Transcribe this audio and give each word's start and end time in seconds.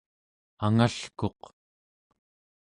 angalkuq 0.65 1.41